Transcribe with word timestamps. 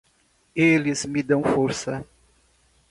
Eles 0.55 1.05
me 1.05 1.21
dão 1.21 1.43
força. 1.43 2.03